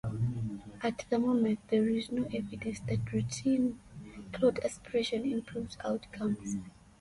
At 0.81 1.05
the 1.11 1.19
moment 1.19 1.59
there 1.67 1.87
is 1.87 2.11
no 2.11 2.23
evidence 2.33 2.79
that 2.87 3.13
routine 3.13 3.79
clot 4.33 4.57
aspiration 4.65 5.31
improves 5.31 5.77
outcomes. 5.85 6.55